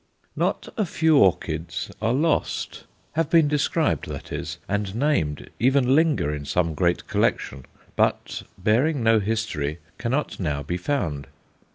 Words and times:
Not 0.35 0.67
a 0.77 0.85
few 0.87 1.17
orchids 1.19 1.91
are 2.01 2.11
"lost" 2.11 2.85
have 3.11 3.29
been 3.29 3.47
described 3.47 4.07
that 4.09 4.31
is, 4.31 4.57
and 4.67 4.95
named, 4.95 5.51
even 5.59 5.93
linger 5.93 6.33
in 6.33 6.43
some 6.43 6.73
great 6.73 7.05
collection, 7.05 7.67
but, 7.95 8.41
bearing 8.57 9.03
no 9.03 9.19
history, 9.19 9.77
cannot 9.99 10.39
now 10.39 10.63
be 10.63 10.77
found. 10.77 11.27